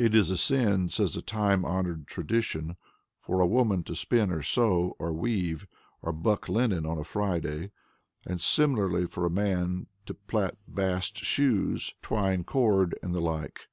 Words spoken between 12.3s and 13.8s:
cord, and the like.